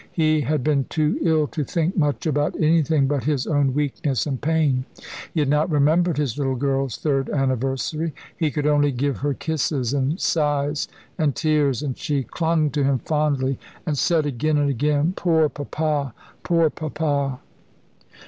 [0.11, 4.41] He had been too ill to think much about anything but his own weakness and
[4.41, 4.85] pain.
[5.31, 8.11] He had not remembered his little girl's third anniversary.
[8.35, 10.87] He could only give her kisses, and sighs
[11.19, 16.15] and tears; and she clung to him fondly, and said again and again: "Poor Papa,
[16.41, 17.39] poor Papa!"